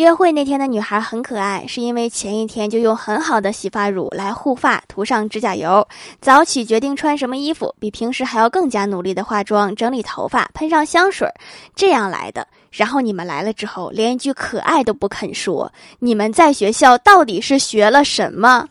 [0.00, 5.86] 约会那天的女孩很可爱，是因为前一天就用很好的洗发乳来护发，涂上指甲油，
[6.22, 11.28] 早起决定穿什么衣服，比平时还要更加努力的化妆、整理头发、喷上香水，
[11.76, 12.48] 这样来的。
[12.70, 18.66] 然后你们来了之后，连一句可爱都不肯说，你们在学校到底是学了什么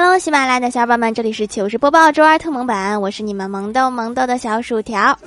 [0.00, 5.18] ？Hello，喜马拉雅的小伙伴们，这里是糗事播报周二特蒙版，我是你们萌豆萌豆的小薯条。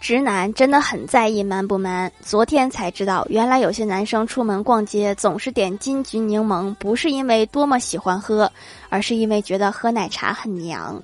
[0.00, 2.10] 直男真的很在意蛮不蛮。
[2.20, 8.50] 昨天才知道，原来有些男生出门逛街总是点金桔柠檬，不是因为多么喜欢喝，
[8.88, 11.00] 而是因为觉得喝奶茶很娘。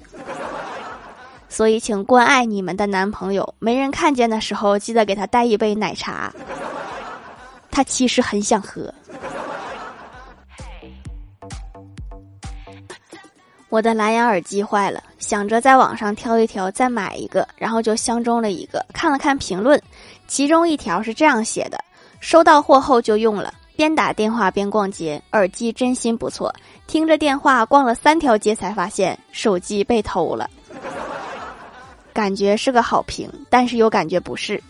[1.49, 6.35] 所以，请关爱你们的男朋友，没人看见的时候，记得给他带一杯奶茶。
[7.71, 8.93] 他其实很想喝。
[13.75, 18.87] 我的蓝牙耳机坏了，想着在网上挑一挑再买一个，然后就相中了一个。
[18.93, 19.83] 看了看评论，
[20.29, 21.77] 其中一条是这样写的：
[22.21, 26.55] 收到货后就用了，边打电话边逛街，耳机真心不错。
[26.87, 30.49] 听着电话逛了三条街才发现手机被偷了，
[32.13, 34.63] 感觉是个好评，但是又感觉不是。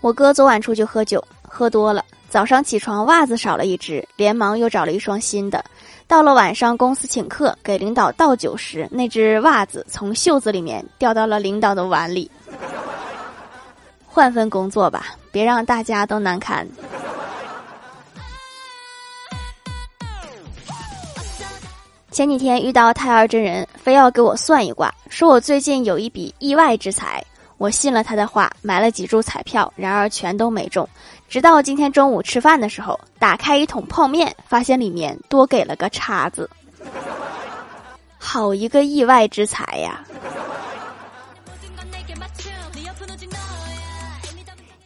[0.00, 2.02] 我哥昨晚出去喝酒，喝多了。
[2.30, 5.62] 早上起床，袜子少了一只，连忙又找了一双新的。
[6.06, 12.30] 到了晚上，公司请客，给领导倒酒时，那只袜子从袖子里面掉到了领导的碗里。
[14.06, 16.64] 换份工作吧，别让大家都难堪。
[22.12, 27.20] 前几天遇到太二真人，非要给我算一卦，说我最近有一笔意外之财。
[27.56, 30.88] 我信了他的话，买了几注彩票，然而全都没中。
[31.30, 36.50] 直到今天中午吃饭的时候，打开一桶泡面，发现里面多给了个叉子。
[38.18, 40.04] 好一个意外之财呀！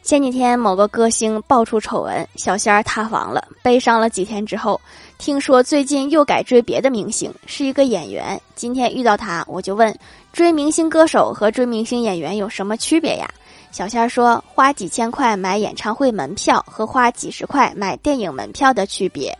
[0.05, 4.79] 前几天某个歌星爆出丑闻，小仙儿塌房了，悲伤了几天之后，
[5.17, 8.39] 听说最近又改追别的明星，是一个演员。
[8.53, 9.91] 今天遇到他，我就问。
[10.31, 13.27] 追明星歌手和追明星演员有什么区别呀？
[13.71, 19.35] 小仙儿说：“花几千块买演唱会门票和花几十块买电影门票的区别。”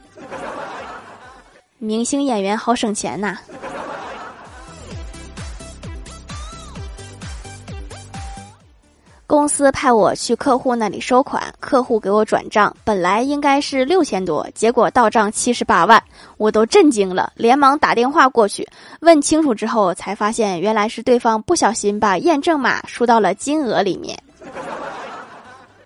[1.77, 3.37] 明星演员好省钱呐。
[9.35, 16.01] 公司派我去客户那里收款，客户给我转账，本来应该是六千多，结果到账七十八万，
[16.37, 18.65] 我都震惊了，连忙打电话过去
[19.01, 24.17] 问清楚之后，才发现原来是对方不小心把验证码输到了金额里面。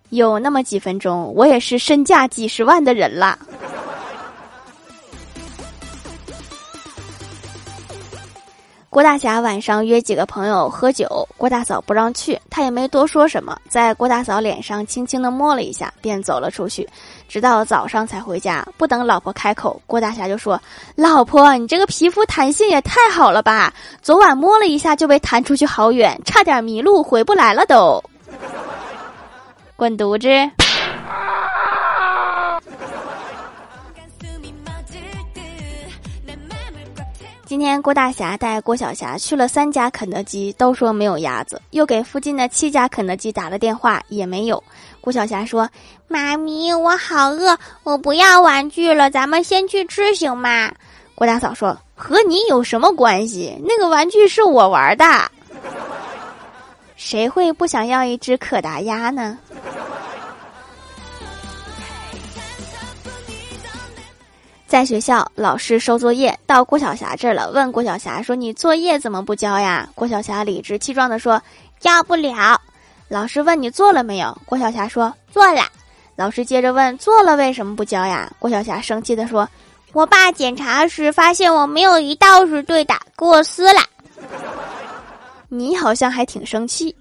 [0.09, 3.39] 有那么几分钟，我也是身价几十万的人了。
[8.91, 16.89] 郭大侠晚上约几个朋友喝酒，郭大嫂不让去，他也没多说什么，在郭大嫂脸上轻轻的摸了一下，便走了出去，
[17.27, 18.65] 直到早上才回家。
[18.77, 20.59] 不等老婆开口，郭大侠就说
[20.97, 23.71] ：“老婆，你这个皮肤弹性也太好了吧！
[24.01, 28.03] 昨晚摸了一下就被弹出去好远，差点迷路回不来了都。
[29.77, 30.27] ”滚犊子！
[37.49, 44.63] 今天郭大侠带郭晓霞去了三家肯德基，都说没有鸭子，又给附近的七家肯德基打了电话，也没有。
[45.01, 45.67] 郭晓霞说
[46.07, 50.71] ：“妈咪，我好饿，我不要玩具了，咱们先去吃行吗？”
[51.17, 53.59] 郭大嫂说：“和你有什么关系？
[53.65, 55.03] 那个玩具是我玩的，
[56.97, 59.39] 谁会不想要一只可达鸭呢？”
[64.69, 71.41] 在学校，老师收作业到郭晓霞这儿了，问郭晓霞说：“你作业怎么不交呀？”郭晓霞理直气壮地说
[71.81, 72.61] ：“交不了。”
[73.09, 75.63] 老师问：“你做了没有？”郭晓霞说：“做了。”
[76.15, 79.49] 老师接着问：“做了为什么不交呀？”郭晓霞生气地说
[79.91, 83.81] ：“我爸检查时发现我没有一道是对的，给我撕了。”
[85.49, 86.95] 你好像还挺生气。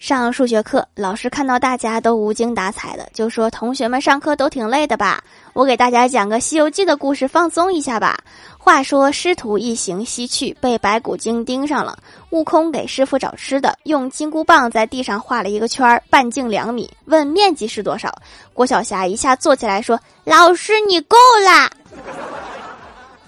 [0.00, 5.22] 上数学课，老师看到大家都无精打采的，就说：“同学们上课都挺累的吧？
[5.52, 8.18] 我给大家讲个《西游记》的故事，放松一下吧。”
[8.56, 11.98] 话说师徒一行西去，被白骨精盯上了。
[12.30, 18.10] 悟空给师傅找吃的，用金箍棒在地上画了一个圈儿，半径两米，问面积是多少。
[18.54, 21.70] 郭晓霞一下坐起来说：“老师，你够了。”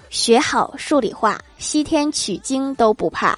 [0.09, 3.37] 学好数理化，西天取经都不怕。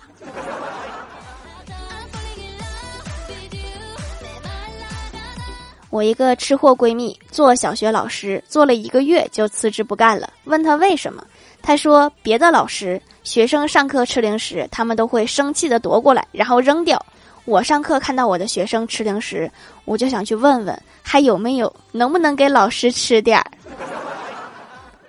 [5.96, 10.30] 我一个吃货闺蜜做小学老师，做了一个月就辞职不干了。
[10.44, 11.24] 问她为什么，
[11.62, 17.02] 她说别的老师学生上课吃零食，他们都会生气的夺过来，然后扔掉。
[17.46, 19.50] 我上课看到我的学生吃零食，
[19.86, 23.50] 我就想去问问还有没有，能不能给老师吃点儿。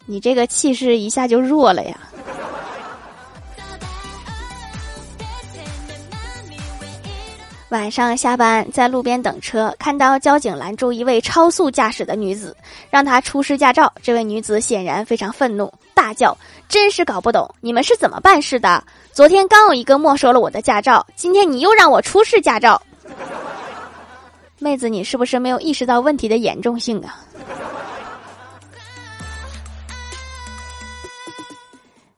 [0.04, 1.98] 你这个气势一下就弱了呀。
[7.70, 12.56] 晚上下班在路边等车，看到交警拦住一位超速驾驶的女子，
[12.90, 13.92] 让她出示驾照。
[14.00, 16.36] 这位女子显然非常愤怒，大叫
[16.68, 18.84] ：“真是搞不懂，你们是怎么办事的？
[19.12, 22.80] 昨天刚有一个没收了我的驾照，今天你又让我出示驾照。”
[24.60, 27.18] 妹子，你是不是没有意识到问题的严重性啊？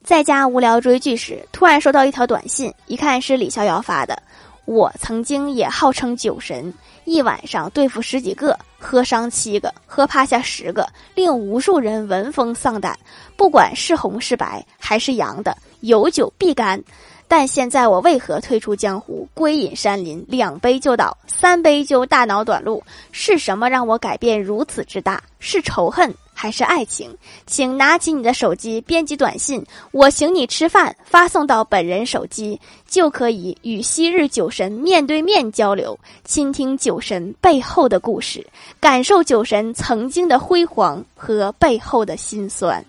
[0.05, 4.23] 在家无聊追剧时，突然收到一条短信，一看是李逍遥发的。
[4.69, 6.70] 我曾经也号称酒神，
[7.06, 12.94] 一晚上对付十几个，喝伤七个，喝趴下十个，令无数人闻风丧胆。
[13.35, 16.79] 不管是红是白还是洋的，有酒必干。
[17.26, 20.23] 但现在我为何退出江湖，归隐山林？
[20.29, 22.85] 两杯就倒，三杯就大脑短路。
[23.11, 25.23] 是什么让我改变如此之大？
[25.38, 26.14] 是仇恨？
[26.40, 27.12] 还是爱情，
[27.49, 38.46] 请拿起你的手机，编辑短信“我请你吃饭”，发送到本人手机，就可以与昔日酒神面对面交流，倾听酒神背后的故事，
[38.79, 42.85] 感受酒神曾经的辉煌和背后的辛酸。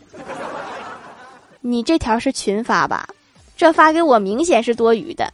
[1.60, 3.10] 你这条是群发吧？
[3.58, 5.34] 这发给我明显是多余的。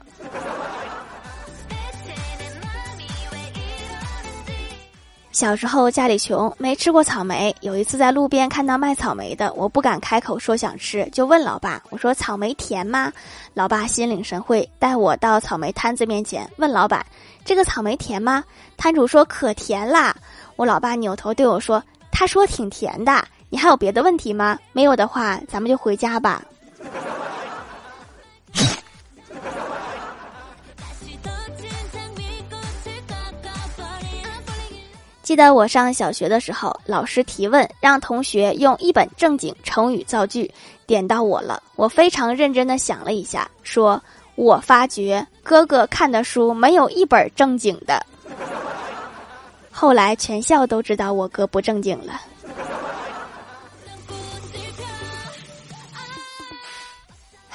[5.35, 7.53] 小时候家里穷，没吃过草莓。
[7.59, 13.11] 有一次在路边看到卖草莓的，我不敢开口说想吃，就问老爸：“我说草莓甜吗？”
[13.53, 17.05] 老爸心领神会，带我到草莓摊子面前，问老板
[17.43, 18.45] ：“这个草莓甜吗？”
[18.77, 20.15] 摊主说：“可甜啦。”
[20.55, 21.83] 我老爸扭头对我说
[22.13, 24.57] ：“他说挺甜的，你还有别的问题吗？
[24.71, 26.41] 没有的话，咱们就回家吧。”
[35.25, 40.50] 记得我上小学的时候，老师提问让同学用一本正经成语造句，
[40.86, 41.63] 点到我了。
[41.75, 44.00] 我非常认真的想了一下，说
[44.38, 48.06] ：“我发觉哥哥看的书没有一本正经的。”
[49.74, 52.22] 后来全校都知道我哥不正经了。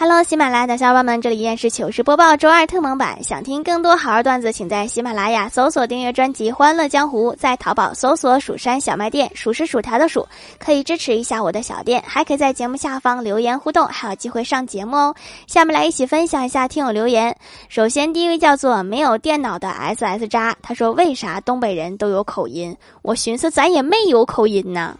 [0.02, 3.22] Hello，喜马拉雅的小伙伴们，这里依然是糗事播报周二特蒙版。
[3.22, 10.26] 想听更多好玩段子，请在喜马拉雅搜索订阅专辑《欢乐江湖》，在淘宝搜索“蜀山小卖店”，数是薯条的数，
[10.58, 15.14] 可以支持一下我的小店，还可以在节目下方留言互动，还有机会上节目哦。
[15.46, 17.36] 下面来一起分享一下听友留言。
[17.68, 22.74] 首先，第一位叫做没有电脑的 S S 渣，他说：“为啥东北人都有口音？
[23.02, 24.96] 我寻思咱也没有口音呢。”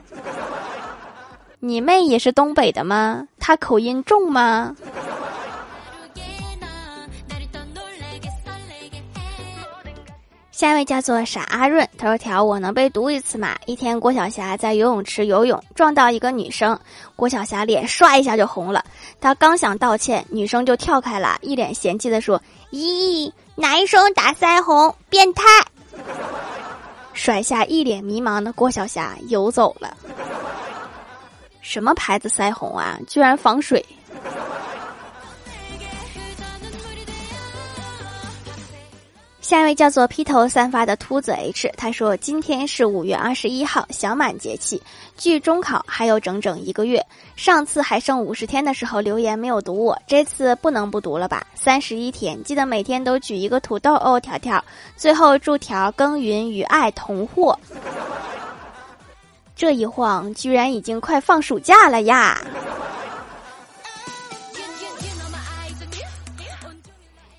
[1.63, 3.29] 你妹也是东北的吗？
[3.39, 4.75] 她口音重吗？
[10.51, 16.79] 下一位叫做傻阿润，他说：“条我能被读一次吗？”一天，郭晓霞在游泳池游泳，撞到一个女生，
[17.17, 18.85] 郭晓霞脸唰一下就红了。
[19.21, 22.41] 她刚想道歉，女生就跳开了，一脸嫌弃的说
[22.73, 25.45] ：“咦，男生打腮红，变态！”
[27.13, 29.97] 甩下一脸迷茫的郭晓霞游走了。
[31.61, 32.99] 什么牌子腮红啊？
[33.07, 33.85] 居然防水！
[39.41, 44.81] 下一位叫做披头散发的秃子 H，他说：“今天是五月二十一号，小满节气，
[45.17, 47.05] 距中考还有整整一个月。
[47.35, 51.45] 上次还剩五十天的时候留言没有读我，这次不能不读了吧？
[51.57, 54.65] 三十一天，记得每天都举一个土豆哦，条条。
[54.97, 57.59] 最后祝条耕耘与爱同获。”
[59.61, 62.41] 这一晃，居然已经快放暑假了呀！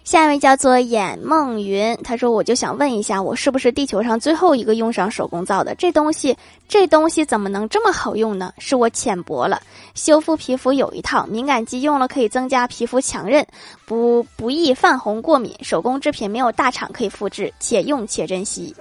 [0.04, 5.74] 下一位叫做眼梦云，他说：“我就想问一下，我是不是地球上最后一个用上手工皂的？
[5.74, 6.38] 这东西，
[6.68, 8.54] 这东西怎么能这么好用呢？
[8.60, 9.60] 是我浅薄了。
[9.96, 13.44] 修复皮肤有一套，敏感肌用了可以增加皮肤强韧，
[13.88, 15.56] 不不易泛红过敏。
[15.64, 18.76] 手工制品没有大厂可以复制，且用且珍惜。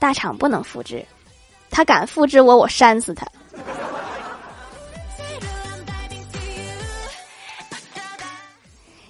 [0.00, 1.06] 大厂不能复制。”
[1.76, 3.26] 他敢复制我，我扇死他！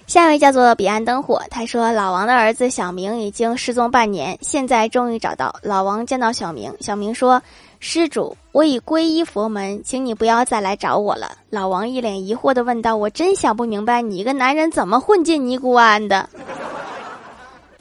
[0.09, 5.55] 下一位叫做彼岸灯火，他说老王的儿子小明已经失踪半年，现在终于找到。
[5.63, 7.41] 老王见到小明，小明说
[7.79, 11.39] ：“施主，我已皈依佛门，请你不要再来找我了。
[11.51, 16.29] 老王一脸疑惑的问道：“我真想不明白，你一个男人怎么混进尼姑庵的？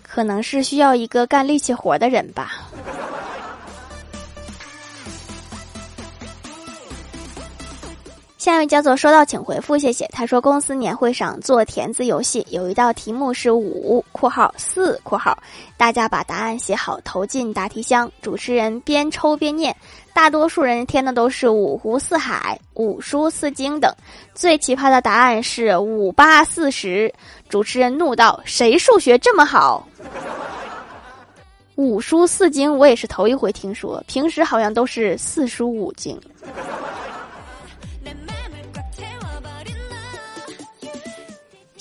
[0.04, 2.52] 可能是需要一个干力气活的人吧。”
[8.46, 10.08] 下面叫做收到请回复，谢谢。
[10.12, 15.36] 他说公司年会上做填字游戏，有一道题目是五（括号四）（括号），
[15.78, 19.76] 大家把答案写好投进答题箱，主持人边抽边念，
[20.14, 23.92] 大多数人填的都是五湖四海、五书四经等，
[24.36, 27.12] 最奇葩的答案是五八四十。
[27.50, 29.88] 主持人怒道：“谁数学这么好？
[31.78, 36.16] 五书四经我也是头一回听说，平时好像都是四书五经。”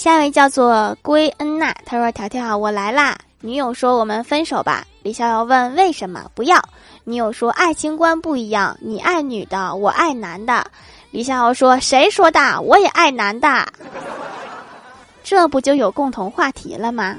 [0.04, 6.62] 下一位叫做归恩娜，他说：“条条，我来啦。”女友说：“我们分手吧。”李逍遥问：“为什么不要？”
[7.04, 10.62] 女友说：“爱情观不一样，你爱女的，我爱男的。”
[11.10, 12.60] 李逍遥说：“谁说的？
[12.60, 13.66] 我也爱男的。”
[15.24, 17.16] 这不就有共同话题了吗？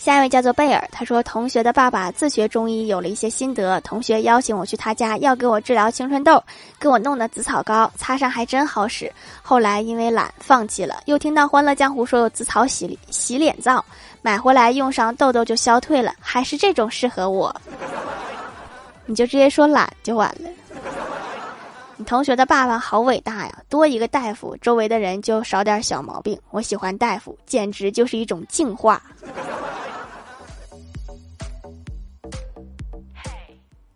[0.00, 3.78] 下一位叫做贝尔，他说：“同学的爸爸自学中医，有了一些心得。
[3.82, 6.42] 同学邀请我去他家，要给我治疗青春痘，
[6.78, 9.12] 给我弄的紫草膏，擦上还真好使。
[9.42, 11.02] 后来因为懒放弃了。
[11.04, 13.84] 又听到《欢乐江湖》说有紫草洗洗脸皂，
[14.22, 16.14] 买回来用上，痘痘就消退了。
[16.18, 17.54] 还是这种适合我，
[19.04, 20.48] 你就直接说懒就完了。
[21.98, 26.40] 你同学的爸爸好伟大呀，多一个大夫，周围的人就少点小毛病。
[26.52, 28.98] 我喜欢大夫，简直就是一种净化。”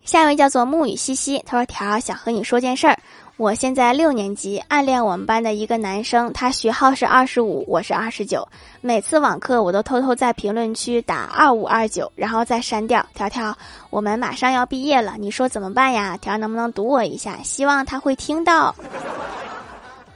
[0.05, 2.99] 下一位叫做沐雨西西，他说：“条想和你说件事儿，
[3.39, 8.47] 我现在六年级，暗恋我们班的一个男生，他学号是二十五，我是二十九。
[8.83, 13.05] 每次网课我都偷偷在评论区打二五二九，然后再删掉。
[13.15, 13.57] 条条，
[13.89, 16.19] 我们马上要毕业了，你说怎么办呀？
[16.19, 17.39] 条能不能读我一下？
[17.43, 18.75] 希望他会听到。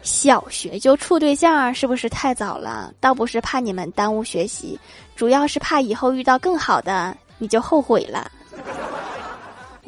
[0.02, 2.92] 小学就处对象，是不是太早了？
[3.00, 4.78] 倒不是怕你们耽误学习，
[5.16, 8.30] 主要是怕以后遇到更好的，你就后悔了。”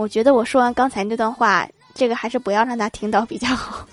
[0.01, 3.87] 我觉得我说完刚才那段话，这个还是不要让他听到比较好。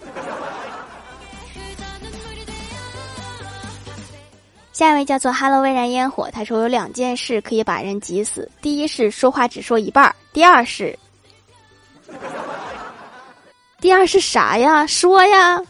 [4.71, 10.97] 下一位叫做 “Hello 微燃烟火”，他说有两件事可以把人急死：第一是说话只说一半儿；第二是，
[13.81, 14.87] 第二是啥呀？
[14.87, 15.61] 说呀。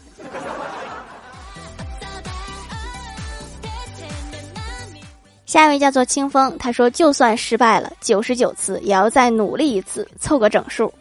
[5.48, 10.92] 下一位叫做清风，他说：“就算失败了九十九次，也要再努力一次，凑个整数。”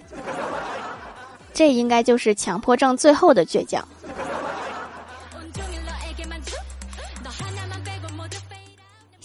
[1.53, 3.85] 这应该就是强迫症最后的倔强。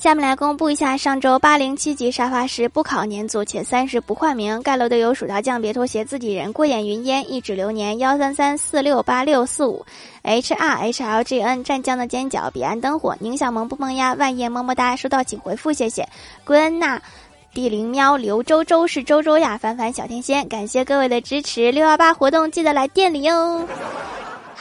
[0.02, 4.60] 下面来公布一下上周八零七级沙发是不考年组且三十不换名。
[4.64, 8.00] 盖楼的有薯条酱别拖鞋自己人过眼云烟一指流年。
[8.00, 9.86] 幺三三四六八六四五。
[10.22, 16.08] H R H L G N 湛江的尖角彼岸灯火宁小萌不萌呀万叶么么哒收到请回复谢谢。
[16.44, 17.00] 归恩娜
[17.54, 23.68] 地灵喵刘周周是周周呀凡凡小天仙感谢各位的支持六幺八活动记得来店里哟。